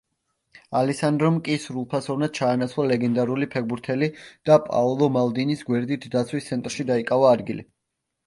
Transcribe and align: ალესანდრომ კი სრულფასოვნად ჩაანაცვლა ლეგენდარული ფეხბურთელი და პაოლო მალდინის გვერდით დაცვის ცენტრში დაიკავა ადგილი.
ალესანდრომ 0.77 1.35
კი 1.47 1.57
სრულფასოვნად 1.65 2.31
ჩაანაცვლა 2.37 2.85
ლეგენდარული 2.93 3.49
ფეხბურთელი 3.55 4.09
და 4.51 4.57
პაოლო 4.69 5.09
მალდინის 5.17 5.61
გვერდით 5.69 6.07
დაცვის 6.15 6.49
ცენტრში 6.53 6.87
დაიკავა 6.93 7.31
ადგილი. 7.37 7.67